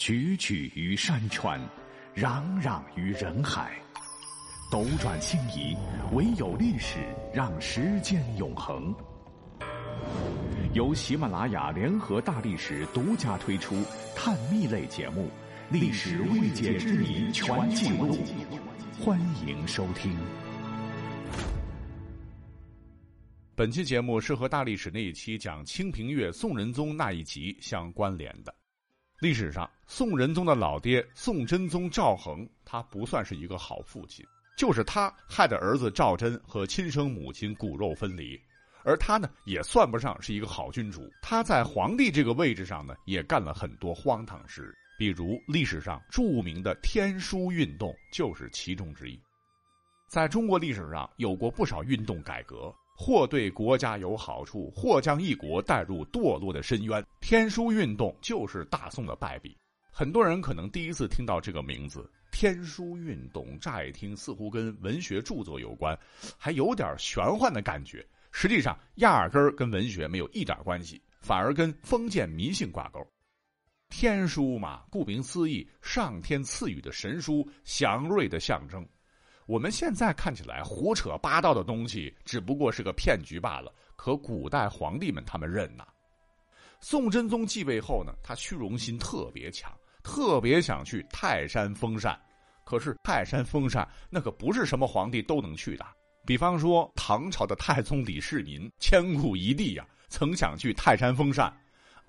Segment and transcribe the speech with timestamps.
[0.00, 1.60] 踽踽于山川，
[2.16, 3.78] 攘攘于人海，
[4.72, 5.76] 斗转星移，
[6.14, 7.00] 唯有历史
[7.34, 8.94] 让时间永恒。
[10.72, 13.84] 由喜马拉雅联合大历史独家推出
[14.16, 15.28] 探秘类节目
[15.70, 18.16] 《历史未解之谜全记录》，
[19.04, 20.16] 欢迎收听。
[23.54, 28.59] 本期节目是和大历史那一期讲清平乐宋仁宗那一集相关联的。
[29.20, 34.24] 历史上，宋仁宗的老爹宋真宗赵恒，他不算是一个好父亲，
[34.56, 38.40] 就是他害得儿子赵祯和亲生母亲骨肉分离，
[38.82, 41.06] 而他呢，也算不上是一个好君主。
[41.20, 49.20] 他在皇帝这个位置上呢，也干了很多荒唐事，比如历史上著名的天书运动就是其中之一。
[50.08, 52.74] 在中国历史上，有过不少运动改革。
[53.02, 57.02] 或对国家有好处，或将一国带入堕落的深渊。
[57.18, 59.56] 天书运动就是大宋的败笔。
[59.90, 65.98] 很多人可能第一次听到这个名字“天书运动”，乍一听似乎跟文学著作有关，
[66.36, 68.06] 还有点玄幻的感觉。
[68.32, 73.00] 实际上，压根儿跟文学没有一点关系，反而跟封建迷信挂钩。
[73.88, 78.86] 天书嘛，顾名思义，上天赐予的神书，祥瑞的象征。
[79.50, 83.74] 我们现在看起来胡扯八道的东西，只不过是个骗局罢了。
[83.96, 85.84] 可古代皇帝们他们认呐。
[86.80, 92.16] 宋真宗继位后呢，他虚荣心特别强，特别想去泰山封禅。
[92.64, 95.84] 可是泰山封禅那可不是什么皇帝都能去的。
[96.24, 101.52] 比方说唐朝的太宗李世民，千古一帝呀，曾想去泰山封禅。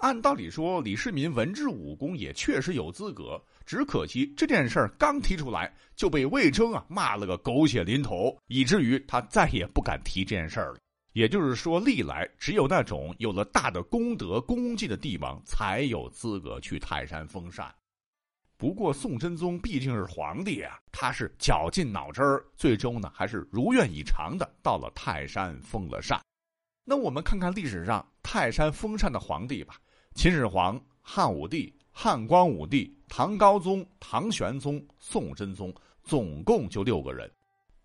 [0.00, 10.78] 按道理说，李世民文治武功也确实有资格，只可惜这件事儿刚提出来就被魏征啊骂了个狗血淋头，以至于他再也不敢提这件事儿了。
[11.12, 17.70] 也就是说，历来只有那种有了大的功德功绩的帝王才有资格去泰山封禅。
[18.56, 26.18] 不过，宋真宗毕竟是皇帝啊，他是绞尽脑汁儿，最终呢还是如愿以偿的到了泰山封了禅。
[26.84, 29.74] 那我们看看历史上泰山封禅的皇帝吧。
[30.20, 37.26] 秦始皇、汉武帝、汉光武帝、唐高宗、唐玄宗、宋真宗，总共就六个人。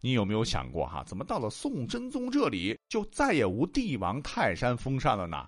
[0.00, 1.02] 你有没有想过哈？
[1.04, 5.44] 怎么到了宋真宗这里，就再也无帝王泰山封禅了呢？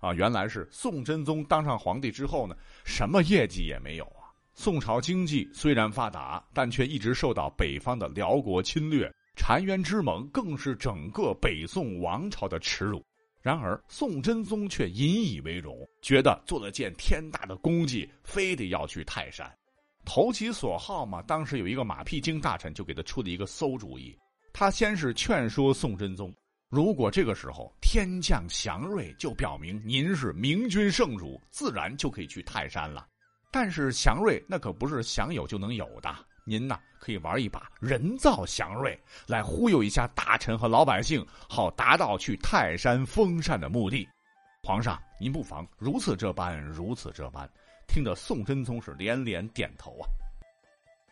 [0.00, 2.54] 啊，原来是宋真宗当上皇帝之后呢，
[2.84, 4.28] 什么业绩也没有啊。
[4.52, 13.02] 宋朝经济虽然发达，但却一直受到北方的辽国侵略，澶渊之盟更是整个北宋王朝的耻辱。
[13.40, 19.50] 然而，宋真宗却引以为荣，觉得做了件天大的功绩，非得要去泰山，
[20.04, 21.22] 投其所好嘛。
[21.22, 24.16] 当时有一个马屁精大臣就给他出了一个馊主意，
[24.52, 26.34] 他先是劝说宋真宗，
[26.68, 33.06] 如果这个时候天降祥瑞，就表明您是明君圣主，自然就可以去泰山了。
[33.50, 36.14] 但是祥瑞那可不是想有就能有的。
[36.48, 44.08] 您呐，可以玩一把人造祥瑞，来忽悠一下大臣和老百姓，好达到去泰山封禅的目的。
[44.62, 47.46] 皇上，您不妨如此这般，如此这般。
[47.86, 50.08] 听得宋真宗是连连点头啊。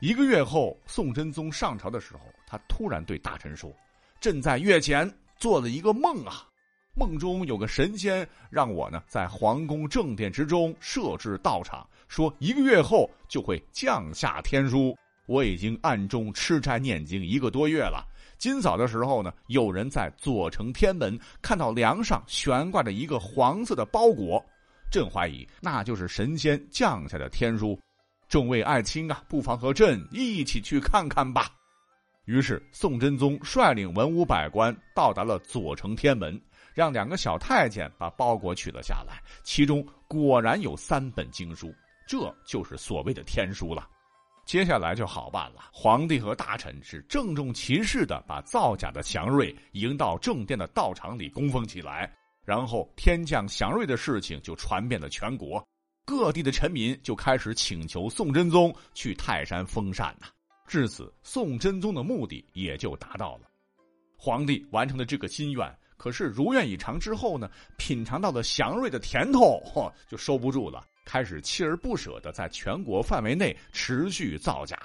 [0.00, 3.70] 一个月后，宋真宗上朝的时候，他突然对大臣说
[4.18, 6.48] ：“朕在月前做了一个梦啊，
[6.94, 18.06] 梦中有个神仙让我呢在皇宫正殿之中设置道场，说一个月后就会降下天书。”我已经暗中吃斋念经一个多月了。
[18.38, 24.44] 今早的时候呢，有人在左城天门看到梁上悬挂着一个黄色的包裹，
[24.90, 27.78] 朕怀疑那就是神仙降下的天书。
[28.28, 31.50] 众位爱卿啊，不妨和朕一起去看看吧。
[32.24, 36.38] 于是宋真宗率领文武百官到达了左城天门，
[36.74, 41.72] 让两个小太监把包裹取了下来，其中果然有三本经书，
[42.06, 43.88] 这就是所谓的天书了。
[44.46, 52.08] 接下来就好办了，皇帝和大臣是郑重其事的把造假的祥瑞迎到正殿的道场里供奉起来，
[52.44, 55.66] 然后天降祥瑞的事情就传遍了全国，
[56.04, 60.28] 各地的臣民就开始请求宋真宗去泰山封禅呐。
[60.68, 63.48] 至此，宋真宗的目的也就达到了，
[64.16, 65.78] 皇帝完成了这个心愿。
[65.96, 70.86] 可是如愿以偿之后呢，品尝到了祥瑞的甜头，嚯，就收不住了。
[71.06, 74.78] 开始锲而不舍的在全国范围内持续造假，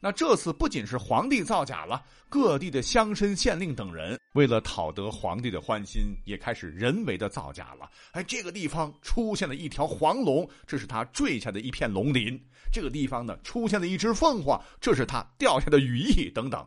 [0.00, 7.90] 那这次不仅是皇帝造假了，各地的乡绅县令等人为了讨得皇帝的欢心，也开始人为的造假了。
[8.12, 12.38] 哎，这个地方出现了一条黄龙，这是他坠下的一片龙鳞；
[12.72, 16.64] 这个地方呢出现了一只凤凰，这是他掉下的羽翼等等。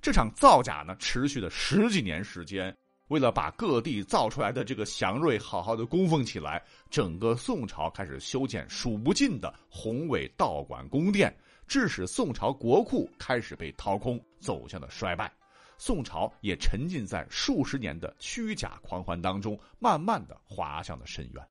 [0.00, 2.74] 这场造假呢持续了十几年时间，
[3.08, 11.34] 为了把各地造出来的这个祥瑞好好的供奉起来，整个宋朝开始修建数不尽的宏伟道馆宫殿，
[11.66, 15.32] 致使宋朝国库开始被掏空，走向了衰败。
[15.78, 21.48] 宋朝也沉浸在数十年的虚假狂欢当中，慢慢的滑向了深渊。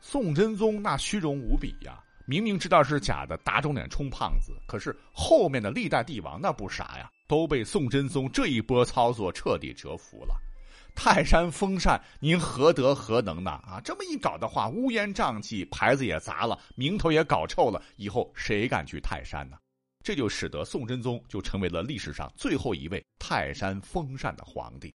[0.00, 10.34] 宋真宗那虚荣无比呀，明明知道是假的，打肿脸充胖子，可是后面的历代帝王那不傻呀，都被宋真宗这一波操作彻底折服了。
[11.02, 13.52] 泰山封禅，您何德何能呢？
[13.52, 19.56] 啊，这么一搞的话，乌烟瘴气，牌子也砸了，名头也搞臭了，以后谁敢去泰山呢？
[20.04, 24.92] 这就使得宋真宗就成为了历史上最后一位泰山封禅的皇帝。